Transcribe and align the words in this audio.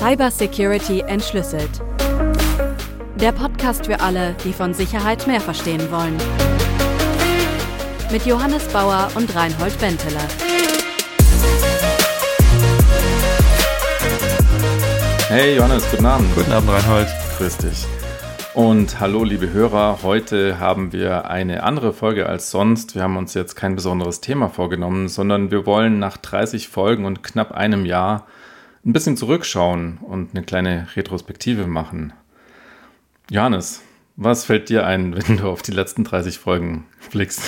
Cybersecurity 0.00 1.00
entschlüsselt. 1.00 1.68
Der 3.16 3.32
Podcast 3.32 3.84
für 3.84 4.00
alle, 4.00 4.34
die 4.44 4.54
von 4.54 4.72
Sicherheit 4.72 5.26
mehr 5.26 5.42
verstehen 5.42 5.90
wollen. 5.90 6.16
Mit 8.10 8.24
Johannes 8.24 8.66
Bauer 8.68 9.10
und 9.14 9.36
Reinhold 9.36 9.78
Benteler. 9.78 10.26
Hey 15.28 15.56
Johannes, 15.56 15.90
guten 15.90 16.06
Abend. 16.06 16.34
Guten 16.34 16.52
Abend, 16.52 16.70
Reinhold. 16.70 17.08
Grüß 17.36 17.58
dich. 17.58 17.86
Und 18.54 19.00
hallo 19.00 19.22
liebe 19.22 19.52
Hörer, 19.52 19.98
heute 20.02 20.58
haben 20.58 20.94
wir 20.94 21.28
eine 21.28 21.62
andere 21.62 21.92
Folge 21.92 22.26
als 22.26 22.50
sonst. 22.50 22.94
Wir 22.94 23.02
haben 23.02 23.18
uns 23.18 23.34
jetzt 23.34 23.54
kein 23.54 23.74
besonderes 23.74 24.22
Thema 24.22 24.48
vorgenommen, 24.48 25.08
sondern 25.08 25.50
wir 25.50 25.66
wollen 25.66 25.98
nach 25.98 26.16
30 26.16 26.68
Folgen 26.68 27.04
und 27.04 27.22
knapp 27.22 27.52
einem 27.52 27.84
Jahr 27.84 28.26
ein 28.84 28.92
bisschen 28.92 29.16
zurückschauen 29.16 29.98
und 29.98 30.34
eine 30.34 30.44
kleine 30.44 30.86
Retrospektive 30.96 31.66
machen. 31.66 32.12
Johannes, 33.30 33.82
was 34.16 34.44
fällt 34.44 34.68
dir 34.68 34.86
ein, 34.86 35.14
wenn 35.14 35.36
du 35.36 35.48
auf 35.48 35.62
die 35.62 35.72
letzten 35.72 36.04
30 36.04 36.38
Folgen 36.38 36.84
blickst? 37.10 37.42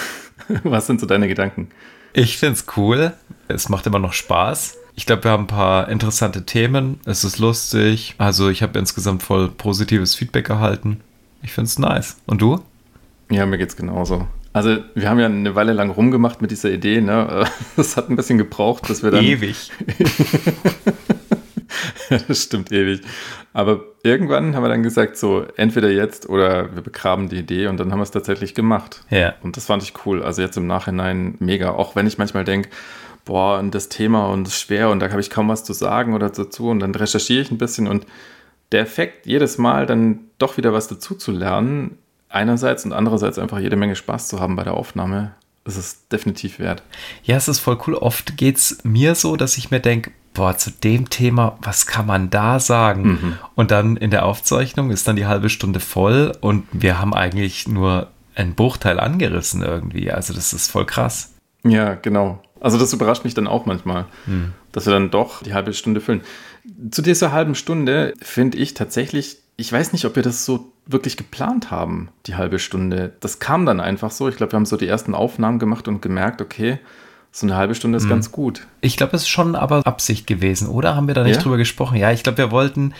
Was 0.64 0.86
sind 0.88 1.00
so 1.00 1.06
deine 1.06 1.28
Gedanken? 1.28 1.68
Ich 2.14 2.36
finde 2.36 2.54
es 2.54 2.66
cool. 2.76 3.12
Es 3.48 3.68
macht 3.68 3.86
immer 3.86 4.00
noch 4.00 4.12
Spaß. 4.12 4.76
Ich 4.94 5.06
glaube, 5.06 5.24
wir 5.24 5.30
haben 5.30 5.44
ein 5.44 5.48
paar 5.48 5.88
interessante 5.88 6.44
Themen. 6.44 7.00
Es 7.04 7.24
ist 7.24 7.38
lustig. 7.38 8.14
Also 8.18 8.48
ich 8.48 8.62
habe 8.62 8.78
insgesamt 8.78 9.22
voll 9.22 9.48
positives 9.48 10.14
Feedback 10.14 10.50
erhalten. 10.50 11.00
Ich 11.42 11.52
finde 11.52 11.68
es 11.68 11.78
nice. 11.78 12.16
Und 12.26 12.42
du? 12.42 12.60
Ja, 13.30 13.46
mir 13.46 13.56
geht 13.56 13.70
es 13.70 13.76
genauso. 13.76 14.26
Also 14.52 14.78
wir 14.94 15.08
haben 15.08 15.18
ja 15.18 15.26
eine 15.26 15.54
Weile 15.54 15.72
lang 15.72 15.90
rumgemacht 15.90 16.42
mit 16.42 16.50
dieser 16.50 16.70
Idee. 16.70 17.00
Ne? 17.00 17.46
Das 17.76 17.96
hat 17.96 18.10
ein 18.10 18.16
bisschen 18.16 18.38
gebraucht, 18.38 18.90
dass 18.90 19.02
wir 19.02 19.10
dann... 19.10 19.24
Ewig. 19.24 19.70
das 22.28 22.42
stimmt 22.42 22.72
ewig. 22.72 23.02
Aber 23.52 23.80
irgendwann 24.02 24.54
haben 24.54 24.62
wir 24.62 24.68
dann 24.68 24.82
gesagt, 24.82 25.16
so 25.16 25.44
entweder 25.56 25.90
jetzt 25.90 26.28
oder 26.28 26.74
wir 26.74 26.82
begraben 26.82 27.28
die 27.28 27.38
Idee 27.38 27.66
und 27.66 27.78
dann 27.78 27.92
haben 27.92 27.98
wir 27.98 28.04
es 28.04 28.10
tatsächlich 28.10 28.54
gemacht. 28.54 29.02
Ja. 29.10 29.34
Und 29.42 29.56
das 29.56 29.66
fand 29.66 29.82
ich 29.82 29.92
cool. 30.06 30.22
Also 30.22 30.42
jetzt 30.42 30.56
im 30.56 30.66
Nachhinein 30.66 31.36
mega. 31.38 31.70
Auch 31.72 31.96
wenn 31.96 32.06
ich 32.06 32.18
manchmal 32.18 32.44
denke, 32.44 32.70
boah, 33.24 33.58
und 33.58 33.74
das 33.74 33.88
Thema 33.88 34.26
und 34.28 34.46
es 34.46 34.54
ist 34.54 34.60
schwer 34.60 34.90
und 34.90 35.00
da 35.00 35.10
habe 35.10 35.20
ich 35.20 35.30
kaum 35.30 35.48
was 35.48 35.64
zu 35.64 35.72
sagen 35.72 36.14
oder 36.14 36.30
dazu 36.30 36.68
und 36.68 36.80
dann 36.80 36.94
recherchiere 36.94 37.42
ich 37.42 37.50
ein 37.50 37.58
bisschen 37.58 37.86
und 37.86 38.06
der 38.72 38.80
Effekt, 38.80 39.26
jedes 39.26 39.58
Mal 39.58 39.86
dann 39.86 40.20
doch 40.38 40.56
wieder 40.56 40.72
was 40.72 40.88
dazu 40.88 41.14
zu 41.14 41.30
lernen, 41.30 41.98
einerseits 42.28 42.84
und 42.84 42.92
andererseits 42.92 43.38
einfach 43.38 43.58
jede 43.58 43.76
Menge 43.76 43.96
Spaß 43.96 44.28
zu 44.28 44.40
haben 44.40 44.56
bei 44.56 44.64
der 44.64 44.74
Aufnahme, 44.74 45.34
ist 45.64 45.76
es 45.76 46.08
definitiv 46.08 46.58
wert. 46.58 46.82
Ja, 47.22 47.36
es 47.36 47.48
ist 47.48 47.60
voll 47.60 47.78
cool. 47.86 47.94
Oft 47.94 48.36
geht 48.36 48.56
es 48.56 48.78
mir 48.82 49.14
so, 49.14 49.36
dass 49.36 49.58
ich 49.58 49.70
mir 49.70 49.80
denke, 49.80 50.10
boah, 50.34 50.56
zu 50.56 50.70
dem 50.70 51.10
Thema, 51.10 51.58
was 51.62 51.86
kann 51.86 52.06
man 52.06 52.30
da 52.30 52.58
sagen? 52.58 53.02
Mhm. 53.02 53.38
Und 53.54 53.70
dann 53.70 53.96
in 53.96 54.10
der 54.10 54.24
Aufzeichnung 54.24 54.90
ist 54.90 55.06
dann 55.06 55.16
die 55.16 55.26
halbe 55.26 55.50
Stunde 55.50 55.80
voll 55.80 56.32
und 56.40 56.66
wir 56.72 56.98
haben 56.98 57.14
eigentlich 57.14 57.68
nur 57.68 58.08
einen 58.34 58.54
Bruchteil 58.54 58.98
angerissen 58.98 59.62
irgendwie. 59.62 60.10
Also 60.10 60.32
das 60.32 60.52
ist 60.52 60.70
voll 60.70 60.86
krass. 60.86 61.34
Ja, 61.64 61.94
genau. 61.94 62.42
Also 62.60 62.78
das 62.78 62.92
überrascht 62.92 63.24
mich 63.24 63.34
dann 63.34 63.46
auch 63.46 63.66
manchmal, 63.66 64.06
hm. 64.24 64.52
dass 64.70 64.86
wir 64.86 64.92
dann 64.92 65.10
doch 65.10 65.42
die 65.42 65.52
halbe 65.52 65.74
Stunde 65.74 66.00
füllen. 66.00 66.22
Zu 66.90 67.02
dieser 67.02 67.32
halben 67.32 67.54
Stunde 67.54 68.14
finde 68.22 68.58
ich 68.58 68.74
tatsächlich, 68.74 69.38
ich 69.56 69.72
weiß 69.72 69.92
nicht, 69.92 70.04
ob 70.04 70.16
wir 70.16 70.22
das 70.22 70.44
so 70.44 70.72
wirklich 70.86 71.16
geplant 71.16 71.70
haben, 71.70 72.08
die 72.26 72.36
halbe 72.36 72.58
Stunde. 72.58 73.12
Das 73.20 73.38
kam 73.38 73.66
dann 73.66 73.80
einfach 73.80 74.10
so. 74.10 74.28
Ich 74.28 74.36
glaube, 74.36 74.52
wir 74.52 74.56
haben 74.56 74.66
so 74.66 74.76
die 74.76 74.86
ersten 74.86 75.14
Aufnahmen 75.14 75.58
gemacht 75.58 75.88
und 75.88 76.02
gemerkt, 76.02 76.40
okay, 76.40 76.78
so 77.32 77.46
eine 77.46 77.56
halbe 77.56 77.74
Stunde 77.74 77.96
ist 77.96 78.04
hm. 78.04 78.10
ganz 78.10 78.30
gut. 78.30 78.66
Ich 78.82 78.96
glaube, 78.96 79.16
es 79.16 79.22
ist 79.22 79.28
schon 79.28 79.56
aber 79.56 79.86
Absicht 79.86 80.26
gewesen, 80.26 80.68
oder? 80.68 80.94
Haben 80.94 81.08
wir 81.08 81.14
da 81.14 81.24
nicht 81.24 81.36
ja? 81.36 81.42
drüber 81.42 81.56
gesprochen? 81.56 81.96
Ja, 81.96 82.12
ich 82.12 82.22
glaube, 82.22 82.38
wir 82.38 82.50
wollten 82.50 82.94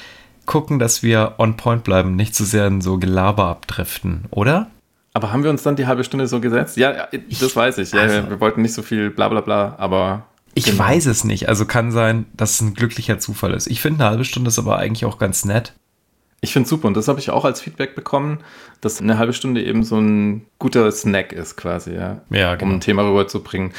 gucken, 0.47 0.79
dass 0.79 1.03
wir 1.03 1.35
on 1.39 1.57
point 1.57 1.85
bleiben, 1.85 2.17
nicht 2.17 2.35
zu 2.35 2.45
so 2.45 2.51
sehr 2.51 2.67
in 2.67 2.81
so 2.81 2.99
Gelaber 2.99 3.45
abdriften, 3.45 4.25
oder? 4.31 4.71
Aber 5.15 5.33
haben 5.33 5.45
wir 5.45 5.51
uns 5.51 5.63
dann 5.63 5.77
die 5.77 5.87
halbe 5.87 6.03
Stunde 6.03 6.27
so 6.27 6.41
gesetzt? 6.41 6.79
Ja, 6.79 7.09
das 7.13 7.21
ich, 7.29 7.57
weiß 7.57 7.79
ich. 7.79 7.93
Ja, 7.93 8.01
also, 8.01 8.31
wir 8.31 8.41
wollten 8.41 8.63
nicht 8.63 8.73
so 8.73 8.83
viel 8.83 9.11
bla 9.11 9.29
bla 9.29 9.43
bla, 9.43 9.75
aber. 9.79 10.27
Ich 10.55 10.65
genau. 10.65 10.79
weiß 10.79 11.07
es 11.07 11.25
nicht. 11.25 11.49
Also 11.49 11.67
kann 11.67 11.93
sein, 11.93 12.27
dass 12.35 12.53
es 12.53 12.61
ein 12.63 12.75
glücklicher 12.75 13.19
Zufall 13.19 13.53
ist. 13.53 13.67
Ich 13.67 13.81
finde, 13.81 14.03
eine 14.03 14.11
halbe 14.11 14.25
Stunde 14.25 14.49
ist 14.49 14.59
aber 14.59 14.79
eigentlich 14.79 15.05
auch 15.05 15.19
ganz 15.19 15.45
nett. 15.45 15.75
Ich 16.41 16.53
finde 16.53 16.65
es 16.65 16.71
super 16.71 16.89
und 16.89 16.97
das 16.97 17.09
habe 17.09 17.21
ich 17.21 17.31
auch 17.31 17.45
als 17.45 17.61
Feedback 17.61 17.95
bekommen, 17.95 18.41
dass 18.81 19.01
eine 19.01 19.17
halbe 19.17 19.33
Stunde 19.33 19.63
eben 19.63 19.85
so 19.85 19.99
ein 19.99 20.45
guter 20.59 20.91
Snack 20.91 21.33
ist 21.33 21.57
quasi, 21.57 21.95
ja, 21.95 22.21
ja 22.31 22.57
genau. 22.57 22.71
um 22.71 22.77
ein 22.77 22.81
Thema 22.81 23.03
rüberzubringen. 23.03 23.73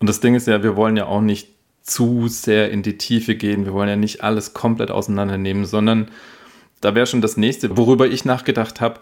Und 0.00 0.08
das 0.08 0.20
Ding 0.20 0.34
ist 0.34 0.46
ja, 0.46 0.62
wir 0.62 0.76
wollen 0.76 0.96
ja 0.96 1.06
auch 1.06 1.20
nicht 1.20 1.48
zu 1.82 2.28
sehr 2.28 2.70
in 2.70 2.82
die 2.82 2.98
Tiefe 2.98 3.36
gehen, 3.36 3.64
wir 3.64 3.72
wollen 3.72 3.88
ja 3.88 3.96
nicht 3.96 4.22
alles 4.22 4.52
komplett 4.54 4.90
auseinandernehmen, 4.90 5.64
sondern 5.64 6.08
da 6.80 6.94
wäre 6.94 7.06
schon 7.06 7.20
das 7.20 7.36
nächste, 7.36 7.76
worüber 7.76 8.06
ich 8.06 8.24
nachgedacht 8.24 8.80
habe, 8.80 9.00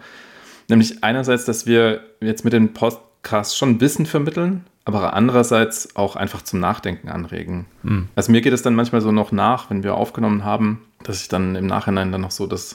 Nämlich 0.69 1.03
einerseits, 1.03 1.47
dass 1.47 1.67
wir 1.67 2.03
jetzt 2.21 2.45
mit 2.45 2.53
den 2.53 2.75
Podcasts 2.75 3.57
schon 3.57 3.81
Wissen 3.81 4.05
vermitteln, 4.05 4.65
aber 4.85 5.15
andererseits 5.15 5.97
auch 5.97 6.15
einfach 6.15 6.43
zum 6.43 6.61
Nachdenken 6.61 7.09
anregen. 7.09 7.67
Mhm. 7.83 8.09
Also 8.15 8.31
mir 8.33 8.43
geht 8.43 8.53
es 8.53 8.63
dann 8.63 8.75
manchmal 8.75 9.01
so 9.01 9.11
noch 9.11 9.33
nach, 9.33 9.71
wenn 9.71 9.83
wir 9.83 9.95
aufgenommen 9.95 10.45
haben, 10.45 10.85
dass 11.03 11.23
ich 11.23 11.29
dann 11.29 11.57
im 11.57 11.67
Nachhinein 11.67 12.13
dann 12.13 12.21
noch 12.21 12.31
so 12.31 12.47
das 12.47 12.75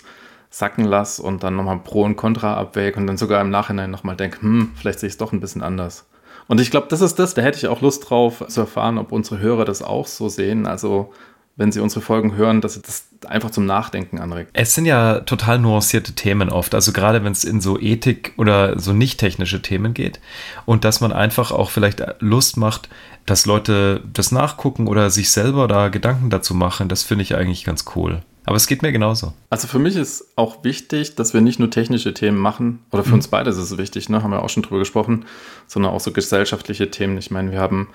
sacken 0.49 0.85
lasse 0.85 1.21
und 1.21 1.43
dann 1.43 1.55
nochmal 1.55 1.79
Pro 1.79 2.03
und 2.03 2.15
Contra 2.15 2.55
abwäge 2.55 2.99
und 2.99 3.07
dann 3.07 3.17
sogar 3.17 3.41
im 3.41 3.49
Nachhinein 3.49 3.91
nochmal 3.91 4.15
denke, 4.15 4.41
hm, 4.41 4.71
vielleicht 4.75 4.99
sehe 4.99 5.07
ich 5.07 5.13
es 5.13 5.17
doch 5.17 5.31
ein 5.31 5.39
bisschen 5.39 5.63
anders. 5.63 6.07
Und 6.47 6.59
ich 6.59 6.71
glaube, 6.71 6.87
das 6.89 7.01
ist 7.01 7.19
das, 7.19 7.33
da 7.33 7.41
hätte 7.41 7.57
ich 7.57 7.67
auch 7.67 7.81
Lust 7.81 8.09
drauf 8.09 8.43
zu 8.47 8.61
erfahren, 8.61 8.97
ob 8.97 9.11
unsere 9.11 9.39
Hörer 9.39 9.65
das 9.65 9.81
auch 9.81 10.07
so 10.07 10.29
sehen. 10.29 10.65
Also 10.65 11.13
wenn 11.55 11.71
sie 11.71 11.79
unsere 11.79 12.01
Folgen 12.01 12.35
hören, 12.35 12.61
dass 12.61 12.73
sie 12.73 12.81
das 12.81 13.07
einfach 13.27 13.51
zum 13.51 13.65
Nachdenken 13.65 14.19
anregt. 14.19 14.49
Es 14.53 14.73
sind 14.73 14.85
ja 14.85 15.19
total 15.19 15.59
nuancierte 15.59 16.13
Themen 16.13 16.49
oft, 16.49 16.73
also 16.73 16.91
gerade 16.91 17.23
wenn 17.23 17.31
es 17.31 17.43
in 17.43 17.61
so 17.61 17.79
Ethik 17.79 18.33
oder 18.37 18.79
so 18.79 18.91
nicht 18.91 19.19
technische 19.19 19.61
Themen 19.61 19.93
geht 19.93 20.19
und 20.65 20.83
dass 20.83 20.99
man 20.99 21.13
einfach 21.13 21.51
auch 21.51 21.69
vielleicht 21.69 22.03
Lust 22.19 22.57
macht, 22.57 22.89
dass 23.25 23.45
Leute 23.45 24.01
das 24.11 24.31
nachgucken 24.31 24.87
oder 24.87 25.11
sich 25.11 25.29
selber 25.29 25.67
da 25.67 25.89
Gedanken 25.89 26.29
dazu 26.29 26.55
machen, 26.55 26.89
das 26.89 27.03
finde 27.03 27.21
ich 27.21 27.35
eigentlich 27.35 27.65
ganz 27.65 27.85
cool. 27.95 28.21
Aber 28.45 28.57
es 28.57 28.67
geht 28.67 28.81
mir 28.81 28.91
genauso. 28.91 29.33
Also 29.49 29.67
für 29.67 29.79
mich 29.79 29.95
ist 29.95 30.33
auch 30.35 30.63
wichtig, 30.63 31.15
dass 31.15 31.33
wir 31.33 31.41
nicht 31.41 31.59
nur 31.59 31.69
technische 31.69 32.13
Themen 32.13 32.37
machen, 32.37 32.79
oder 32.91 33.03
für 33.03 33.09
mhm. 33.09 33.15
uns 33.15 33.27
beide 33.29 33.49
ist 33.49 33.57
es 33.57 33.77
wichtig, 33.77 34.09
ne, 34.09 34.21
haben 34.21 34.31
wir 34.31 34.43
auch 34.43 34.49
schon 34.49 34.63
drüber 34.63 34.79
gesprochen, 34.79 35.25
sondern 35.67 35.93
auch 35.93 36.01
so 36.01 36.11
gesellschaftliche 36.11 36.91
Themen. 36.91 37.17
Ich 37.17 37.31
meine, 37.31 37.51
wir 37.51 37.59
haben 37.59 37.89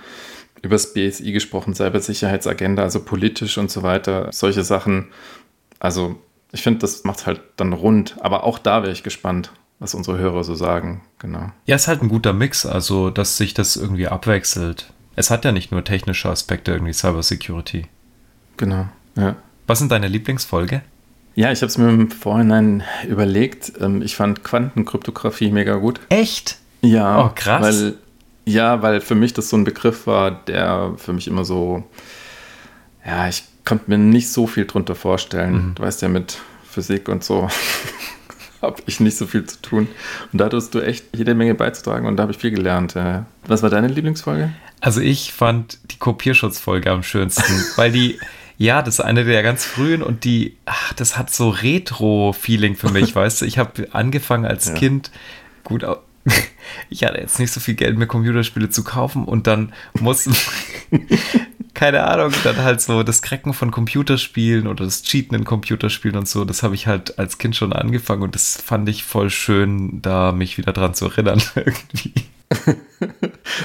über 0.62 0.74
das 0.74 0.92
BSI 0.92 1.32
gesprochen, 1.32 1.74
Cybersicherheitsagenda, 1.74 2.82
also 2.82 3.04
politisch 3.04 3.58
und 3.58 3.70
so 3.70 3.82
weiter, 3.82 4.28
solche 4.32 4.64
Sachen. 4.64 5.08
Also 5.78 6.16
ich 6.52 6.62
finde, 6.62 6.80
das 6.80 7.04
macht 7.04 7.26
halt 7.26 7.40
dann 7.56 7.72
rund. 7.72 8.16
Aber 8.20 8.44
auch 8.44 8.58
da 8.58 8.82
wäre 8.82 8.92
ich 8.92 9.02
gespannt, 9.02 9.52
was 9.78 9.94
unsere 9.94 10.18
Hörer 10.18 10.44
so 10.44 10.54
sagen. 10.54 11.02
Genau. 11.18 11.52
Ja, 11.66 11.76
es 11.76 11.82
ist 11.82 11.88
halt 11.88 12.02
ein 12.02 12.08
guter 12.08 12.32
Mix, 12.32 12.66
also 12.66 13.10
dass 13.10 13.36
sich 13.36 13.54
das 13.54 13.76
irgendwie 13.76 14.08
abwechselt. 14.08 14.92
Es 15.14 15.30
hat 15.30 15.44
ja 15.44 15.52
nicht 15.52 15.72
nur 15.72 15.84
technische 15.84 16.28
Aspekte, 16.28 16.72
irgendwie 16.72 16.92
Cybersecurity. 16.92 17.86
Genau, 18.56 18.88
ja. 19.16 19.36
Was 19.68 19.78
sind 19.78 19.92
deine 19.92 20.08
Lieblingsfolge? 20.08 20.82
Ja, 21.36 21.52
ich 21.52 21.58
habe 21.60 21.66
es 21.66 21.78
mir 21.78 21.88
im 21.88 22.10
Vorhinein 22.10 22.82
überlegt. 23.06 23.72
Ähm, 23.80 24.02
ich 24.02 24.16
fand 24.16 24.42
Quantenkryptographie 24.42 25.52
mega 25.52 25.76
gut. 25.76 26.00
Echt? 26.08 26.58
Ja. 26.80 27.26
Oh, 27.26 27.30
krass. 27.32 27.62
Weil 27.62 27.94
ja, 28.48 28.80
weil 28.82 29.02
für 29.02 29.14
mich 29.14 29.34
das 29.34 29.50
so 29.50 29.56
ein 29.56 29.64
Begriff 29.64 30.06
war, 30.06 30.30
der 30.30 30.94
für 30.96 31.12
mich 31.12 31.28
immer 31.28 31.44
so, 31.44 31.84
ja, 33.04 33.28
ich 33.28 33.44
konnte 33.66 33.84
mir 33.88 33.98
nicht 33.98 34.30
so 34.30 34.46
viel 34.46 34.64
drunter 34.64 34.94
vorstellen. 34.94 35.52
Mhm. 35.52 35.74
Du 35.74 35.82
weißt 35.82 36.00
ja, 36.00 36.08
mit 36.08 36.38
Physik 36.64 37.08
und 37.08 37.22
so 37.22 37.48
habe 38.62 38.82
ich 38.86 39.00
nicht 39.00 39.18
so 39.18 39.26
viel 39.26 39.44
zu 39.44 39.60
tun. 39.60 39.86
Und 40.32 40.40
da 40.40 40.46
hattest 40.46 40.74
du 40.74 40.80
echt 40.80 41.04
jede 41.14 41.34
Menge 41.34 41.54
beizutragen 41.54 42.06
und 42.06 42.16
da 42.16 42.22
habe 42.22 42.32
ich 42.32 42.38
viel 42.38 42.52
gelernt. 42.52 42.94
Was 43.46 43.62
war 43.62 43.68
deine 43.68 43.88
Lieblingsfolge? 43.88 44.50
Also 44.80 45.02
ich 45.02 45.32
fand 45.34 45.78
die 45.90 45.98
Kopierschutzfolge 45.98 46.90
am 46.90 47.02
schönsten, 47.02 47.52
weil 47.76 47.92
die, 47.92 48.18
ja, 48.58 48.82
das 48.82 48.98
ist 48.98 49.04
eine 49.04 49.24
der 49.24 49.44
ganz 49.44 49.64
frühen 49.64 50.02
und 50.02 50.24
die, 50.24 50.56
ach, 50.66 50.92
das 50.94 51.16
hat 51.16 51.30
so 51.30 51.48
Retro-Feeling 51.48 52.74
für 52.74 52.90
mich, 52.90 53.14
weißt 53.14 53.40
du. 53.40 53.46
Ich 53.46 53.56
habe 53.56 53.88
angefangen 53.92 54.44
als 54.44 54.66
ja. 54.66 54.74
Kind, 54.74 55.12
gut, 55.62 55.84
ich 56.90 57.04
hatte 57.04 57.20
jetzt 57.20 57.38
nicht 57.38 57.52
so 57.52 57.60
viel 57.60 57.74
Geld, 57.74 57.96
mir 57.96 58.08
Computerspiele 58.08 58.68
zu 58.68 58.82
kaufen 58.82 59.24
und 59.24 59.46
dann 59.46 59.72
mussten, 60.00 60.34
keine 61.74 62.04
Ahnung, 62.04 62.32
dann 62.42 62.56
halt 62.56 62.80
so 62.80 63.04
das 63.04 63.22
Cracken 63.22 63.54
von 63.54 63.70
Computerspielen 63.70 64.66
oder 64.66 64.84
das 64.84 65.04
Cheaten 65.04 65.36
in 65.36 65.44
Computerspielen 65.44 66.16
und 66.16 66.28
so, 66.28 66.44
das 66.44 66.64
habe 66.64 66.74
ich 66.74 66.88
halt 66.88 67.16
als 67.20 67.38
Kind 67.38 67.54
schon 67.54 67.72
angefangen 67.72 68.22
und 68.22 68.34
das 68.34 68.60
fand 68.60 68.88
ich 68.88 69.04
voll 69.04 69.30
schön, 69.30 70.02
da 70.02 70.32
mich 70.32 70.58
wieder 70.58 70.72
dran 70.72 70.94
zu 70.94 71.06
erinnern 71.06 71.40
irgendwie. 71.54 72.12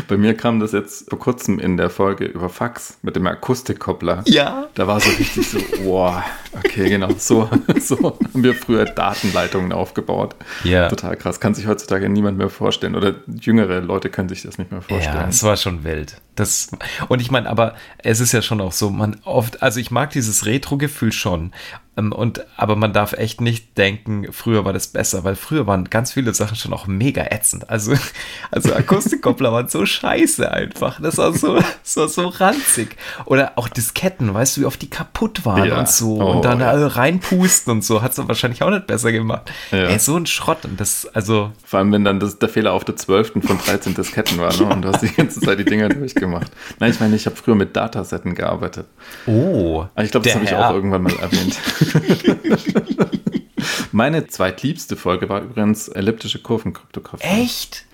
Bei 0.07 0.18
mir 0.18 0.36
kam 0.36 0.60
das 0.60 0.72
jetzt 0.72 1.10
vor 1.10 1.19
kurzem 1.19 1.60
in 1.60 1.78
der 1.78 1.90
Folge 1.90 2.25
über 2.25 2.50
Fax 2.50 2.98
mit 3.01 3.16
dem 3.16 3.28
Akustikkoppler. 3.28 4.24
Ja. 4.25 4.68
Da 4.75 4.88
war 4.88 5.00
so 5.00 5.10
richtig 5.10 5.50
so, 5.50 5.60
boah, 5.84 6.24
okay, 6.54 6.90
genau, 6.90 7.10
so, 7.18 7.50
so 7.80 8.18
haben 8.34 8.44
wir 8.44 8.56
früher 8.56 8.86
Datenleitungen 8.86 9.72
aufgebaut. 9.72 10.36
Ja. 10.63 10.90
Total 10.90 11.16
krass. 11.16 11.40
Kann 11.40 11.54
sich 11.56 11.68
heutzutage 11.68 12.10
niemand 12.10 12.38
mehr 12.38 12.50
vorstellen. 12.50 12.95
Oder 12.95 13.16
jüngere 13.28 13.81
Leute 13.81 14.10
können 14.10 14.30
sich 14.30 14.44
das 14.44 14.57
nicht 14.57 14.72
mehr 14.72 14.81
vorstellen. 14.81 15.16
Ja, 15.16 15.28
es 15.28 15.44
war 15.44 15.57
schon 15.57 15.84
wild. 15.84 16.16
Das, 16.36 16.72
und 17.10 17.22
ich 17.22 17.30
meine, 17.30 17.50
aber 17.50 17.75
es 18.00 18.19
ist 18.19 18.31
ja 18.31 18.42
schon 18.42 18.60
auch 18.60 18.72
so, 18.72 18.90
man 18.90 19.18
oft, 19.24 19.62
also 19.62 19.80
ich 19.80 19.92
mag 19.92 20.10
dieses 20.10 20.45
Retro-Gefühl 20.45 21.12
schon. 21.12 21.51
Ähm, 21.95 22.12
und, 22.12 22.45
aber 22.57 22.75
man 22.75 22.94
darf 22.94 23.13
echt 23.13 23.42
nicht 23.42 23.78
denken, 23.78 24.28
früher 24.31 24.66
war 24.66 24.74
das 24.74 24.88
besser, 24.88 25.24
weil 25.24 25.36
früher 25.36 25.68
waren 25.68 25.90
ganz 25.90 26.13
viele 26.13 26.34
Sachen 26.34 26.56
schon 26.56 26.74
auch 26.74 26.88
mega 26.88 27.25
ätzend. 27.30 27.69
Also, 27.69 27.94
also 28.51 28.74
Akustikkoppler 28.74 29.51
waren 29.51 29.68
so 29.68 29.86
scheiße 29.86 30.51
einfach. 30.51 31.00
Das 31.01 31.18
war 31.18 31.34
so, 31.34 31.56
das 31.84 31.98
war 31.98 32.07
so 32.07 32.28
ranzig. 32.28 32.95
Oder 33.25 33.54
auch 33.56 33.68
Disketten, 33.68 34.34
weißt 34.34 34.57
du, 34.57 34.62
wie 34.62 34.66
oft 34.66 34.81
die 34.81 34.90
kaputt 34.90 35.45
waren 35.45 35.68
ja. 35.68 35.80
und 35.80 35.88
so. 35.88 36.22
Oh, 36.22 36.31
und 36.31 36.45
dann 36.45 36.60
ja. 36.60 36.88
reinpusten 36.88 37.72
und 37.72 37.84
so. 37.84 38.01
Hat 38.01 38.12
es 38.12 38.28
wahrscheinlich 38.28 38.63
auch 38.63 38.69
nicht 38.69 38.88
besser 38.88 39.12
gemacht. 39.12 39.51
Ja. 39.72 39.86
Ey, 39.86 40.00
so 40.00 40.18
ein 40.18 40.25
Schrott. 40.25 40.66
Und 40.66 40.80
das, 40.80 41.07
also. 41.13 41.51
Vor 41.63 41.80
allem, 41.80 41.92
wenn 41.92 42.04
dann 42.04 42.19
das, 42.19 42.40
der 42.40 42.50
Fehler 42.50 42.74
auf 42.74 42.86
der 42.86 42.95
12. 42.95 43.34
von 43.45 43.57
13 43.57 43.94
Disketten 43.94 44.38
war, 44.40 44.56
ne? 44.56 44.63
Und 44.74 44.81
du 44.84 44.90
hast 44.90 45.01
die 45.01 45.13
ganze 45.13 45.40
Zeit 45.42 45.60
die 45.60 45.66
Dinger 45.66 45.90
durchgemacht. 45.90 46.51
Nein, 46.80 46.92
ich 46.92 47.00
meine, 47.00 47.16
ich 47.16 47.25
habe 47.25 47.36
früher 47.36 47.56
mit 47.56 47.75
Datasetten 47.75 48.34
gearbeitet. 48.34 48.88
Oh. 49.28 49.86
Aber 49.94 50.04
ich 50.04 50.12
glaube, 50.12 50.25
das 50.25 50.36
habe 50.36 50.45
ich 50.45 50.54
auch 50.54 50.72
irgendwann 50.72 51.04
mal 51.04 51.16
erwähnt. 51.19 51.60
Meine 53.91 54.27
zweitliebste 54.27 54.95
Folge 54.95 55.30
war 55.30 55.41
übrigens 55.41 55.88
elliptische 55.88 56.39
Kurvenkryptographie. 56.39 57.25
Echt? 57.25 57.85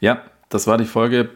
Ja, 0.00 0.22
das 0.48 0.66
war 0.66 0.78
die 0.78 0.84
Folge, 0.84 1.30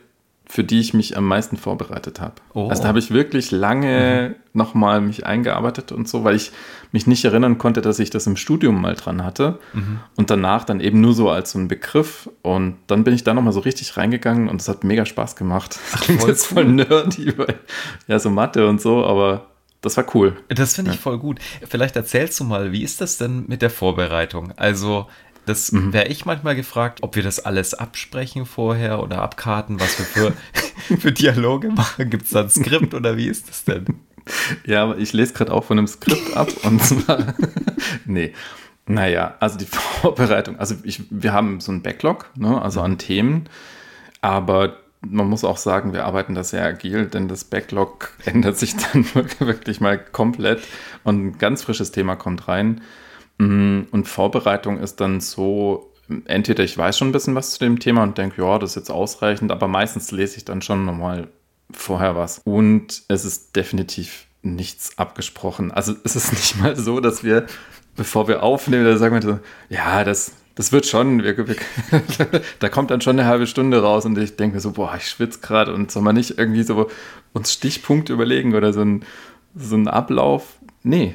für 0.53 0.65
die 0.65 0.81
ich 0.81 0.93
mich 0.93 1.17
am 1.17 1.27
meisten 1.27 1.57
vorbereitet 1.57 2.21
habe. 2.21 2.35
Oh. 2.53 2.69
Also 2.69 2.83
da 2.83 2.89
habe 2.89 2.99
ich 2.99 3.11
wirklich 3.11 3.53
lange 3.53 4.35
mhm. 4.35 4.51
nochmal 4.53 5.01
mich 5.01 5.25
eingearbeitet 5.25 5.93
und 5.93 6.09
so, 6.09 6.25
weil 6.25 6.37
ich 6.37 6.53
mich 6.91 7.07
nicht 7.07 7.25
erinnern 7.25 7.57
konnte, 7.57 7.81
dass 7.81 7.99
ich 7.99 8.11
das 8.11 8.27
im 8.27 8.37
Studium 8.37 8.79
mal 8.79 8.95
dran 8.95 9.25
hatte. 9.25 9.59
Mhm. 9.73 10.01
Und 10.17 10.29
danach 10.29 10.65
dann 10.65 10.81
eben 10.81 11.01
nur 11.01 11.15
so 11.15 11.31
als 11.31 11.53
so 11.53 11.59
ein 11.59 11.69
Begriff. 11.69 12.29
Und 12.43 12.77
dann 12.87 13.03
bin 13.03 13.15
ich 13.15 13.25
da 13.25 13.33
nochmal 13.33 13.55
so 13.55 13.61
richtig 13.61 13.97
reingegangen 13.97 14.51
und 14.51 14.61
es 14.61 14.69
hat 14.69 14.85
mega 14.85 15.07
Spaß 15.07 15.37
gemacht. 15.37 15.79
Das 15.93 16.01
klingt 16.03 16.21
voll 16.21 16.31
jetzt 16.31 16.47
voll 16.47 16.67
nerdy, 16.67 17.39
weil 17.39 17.59
ja, 18.07 18.19
so 18.19 18.29
Mathe 18.29 18.69
und 18.69 18.79
so, 18.79 19.07
aber 19.07 19.52
das 19.83 19.97
war 19.97 20.07
cool. 20.15 20.37
Das 20.49 20.75
finde 20.75 20.93
ich 20.93 20.97
ja. 20.97 21.03
voll 21.03 21.19
gut. 21.19 21.39
Vielleicht 21.69 21.97
erzählst 21.97 22.41
du 22.41 22.45
mal, 22.45 22.73
wie 22.73 22.83
ist 22.83 23.01
das 23.01 23.19
denn 23.19 23.45
mit 23.49 23.63
der 23.63 23.71
Vorbereitung? 23.71 24.53
Also, 24.57 25.09
das 25.45 25.73
mhm. 25.73 25.93
wäre 25.93 26.09
ich 26.09 26.25
manchmal 26.25 26.57
gefragt, 26.57 27.01
ob 27.03 27.17
wir 27.17 27.23
das 27.23 27.41
alles 27.41 27.75
absprechen 27.75 28.47
vorher 28.47 29.03
oder 29.03 29.21
abkarten, 29.21 29.81
was 29.81 29.99
wir 29.99 30.07
für, 30.07 30.33
für 30.99 31.13
Dialoge 31.13 31.69
machen. 31.69 32.09
Gibt 32.09 32.25
es 32.25 32.31
da 32.31 32.43
ein 32.43 32.51
Skript 32.51 32.95
oder 32.95 33.17
wie 33.17 33.27
ist 33.27 33.49
das 33.49 33.65
denn? 33.65 33.85
Ja, 34.65 34.95
ich 34.95 35.13
lese 35.13 35.35
gerade 35.35 35.53
auch 35.53 35.65
von 35.65 35.79
einem 35.79 35.89
Skript 35.89 36.37
ab 36.37 36.49
und 36.63 36.83
zwar. 36.83 37.35
nee. 38.05 38.33
Naja, 38.87 39.37
also 39.41 39.59
die 39.59 39.67
Vorbereitung, 40.01 40.59
also 40.59 40.77
ich, 40.83 41.03
wir 41.11 41.33
haben 41.33 41.61
so 41.61 41.73
einen 41.73 41.83
Backlog, 41.83 42.31
ne, 42.37 42.61
also 42.61 42.81
an 42.81 42.99
Themen, 42.99 43.49
aber 44.21 44.77
man 45.07 45.29
muss 45.29 45.45
auch 45.45 45.57
sagen, 45.57 45.93
wir 45.93 46.05
arbeiten 46.05 46.35
da 46.35 46.45
sehr 46.45 46.65
agil, 46.65 47.07
denn 47.07 47.29
das 47.29 47.45
Backlog 47.45 48.13
ändert 48.25 48.59
sich 48.59 48.77
dann 48.77 49.05
wirklich 49.39 49.81
mal 49.81 49.99
komplett 49.99 50.63
und 51.05 51.27
ein 51.27 51.39
ganz 51.39 51.63
frisches 51.63 51.93
Thema 51.93 52.17
kommt 52.17 52.49
rein. 52.49 52.81
Mm, 53.39 53.83
und 53.91 54.09
Vorbereitung 54.09 54.79
ist 54.79 55.01
dann 55.01 55.21
so, 55.21 55.93
entweder 56.27 56.65
ich 56.65 56.77
weiß 56.77 56.97
schon 56.99 57.09
ein 57.09 57.13
bisschen 57.13 57.35
was 57.35 57.53
zu 57.53 57.59
dem 57.61 57.79
Thema 57.79 58.03
und 58.03 58.19
denke, 58.19 58.43
ja, 58.43 58.59
das 58.59 58.71
ist 58.71 58.77
jetzt 58.77 58.91
ausreichend, 58.91 59.51
aber 59.51 59.69
meistens 59.69 60.11
lese 60.11 60.37
ich 60.37 60.45
dann 60.45 60.63
schon 60.63 60.85
nochmal 60.85 61.29
vorher 61.73 62.17
was. 62.17 62.41
Und 62.45 63.03
es 63.09 63.25
ist 63.25 63.57
definitiv 63.57 64.27
nichts 64.43 64.99
abgesprochen. 64.99 65.73
Also 65.73 65.95
es 66.05 66.17
ist 66.17 66.33
nicht 66.33 66.61
mal 66.61 66.77
so, 66.77 67.01
dass 67.01 67.25
wir, 67.25 67.47
bevor 67.97 68.29
wir 68.29 68.43
aufnehmen, 68.43 68.85
da 68.85 68.97
sagen 68.97 69.15
wir 69.15 69.23
so, 69.23 69.41
ja, 69.69 70.05
das, 70.05 70.33
das 70.55 70.73
wird 70.73 70.87
schon, 70.87 71.23
wir, 71.23 71.37
wir, 71.37 71.57
da 72.59 72.69
kommt 72.69 72.91
dann 72.91 73.01
schon 73.01 73.19
eine 73.19 73.29
halbe 73.29 73.47
Stunde 73.47 73.83
raus 73.83 74.05
und 74.05 74.19
ich 74.19 74.37
denke 74.37 74.57
mir 74.57 74.61
so, 74.61 74.73
boah, 74.73 74.95
ich 74.97 75.09
schwitze 75.09 75.41
gerade 75.41 75.75
und 75.75 75.91
soll 75.91 76.03
man 76.03 76.15
nicht 76.15 76.39
irgendwie 76.39 76.63
so 76.63 76.91
uns 77.33 77.53
Stichpunkte 77.53 78.13
überlegen 78.13 78.55
oder 78.55 78.73
so 78.73 78.83
ein, 78.83 79.05
so 79.55 79.77
ein 79.77 79.89
Ablauf? 79.89 80.59
Nee, 80.83 81.15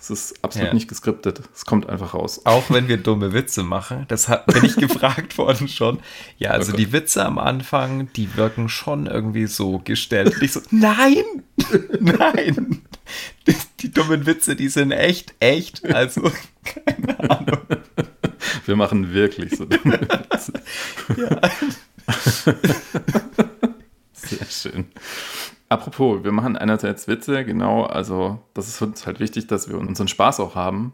es 0.00 0.10
ist 0.10 0.44
absolut 0.44 0.68
ja. 0.68 0.74
nicht 0.74 0.86
geskriptet. 0.86 1.42
Es 1.54 1.64
kommt 1.64 1.88
einfach 1.88 2.14
raus. 2.14 2.42
Auch 2.44 2.70
wenn 2.70 2.86
wir 2.86 2.98
dumme 2.98 3.32
Witze 3.32 3.64
machen, 3.64 4.04
das 4.06 4.28
hat, 4.28 4.46
bin 4.46 4.64
ich 4.64 4.76
gefragt 4.76 5.36
worden 5.38 5.66
schon. 5.66 5.98
Ja, 6.38 6.50
also 6.50 6.72
okay. 6.72 6.84
die 6.84 6.92
Witze 6.92 7.24
am 7.24 7.38
Anfang, 7.38 8.12
die 8.12 8.36
wirken 8.36 8.68
schon 8.68 9.06
irgendwie 9.06 9.46
so 9.46 9.80
gestellt. 9.82 10.36
Und 10.36 10.42
ich 10.42 10.52
so, 10.52 10.60
nein, 10.70 11.24
nein. 12.00 12.82
Die, 13.46 13.56
die 13.80 13.90
dummen 13.90 14.24
Witze, 14.26 14.54
die 14.54 14.68
sind 14.68 14.92
echt, 14.92 15.34
echt. 15.40 15.84
Also, 15.84 16.30
keine 16.64 17.30
Ahnung. 17.30 17.58
Wir 18.68 18.76
machen 18.76 19.14
wirklich 19.14 19.56
so 19.56 19.64
dumme 19.64 19.98
Witze. 19.98 20.52
Ja. 21.16 21.40
Sehr 24.12 24.44
schön. 24.44 24.84
Apropos, 25.70 26.22
wir 26.22 26.32
machen 26.32 26.56
einerseits 26.56 27.08
Witze, 27.08 27.46
genau, 27.46 27.84
also 27.84 28.42
das 28.52 28.68
ist 28.68 28.82
uns 28.82 29.06
halt 29.06 29.20
wichtig, 29.20 29.46
dass 29.46 29.70
wir 29.70 29.78
unseren 29.78 30.08
Spaß 30.08 30.40
auch 30.40 30.54
haben 30.54 30.92